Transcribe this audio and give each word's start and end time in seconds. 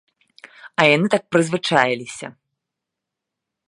А 0.79 0.85
яны 0.95 1.07
так 1.15 1.23
прызвычаіліся. 1.35 2.27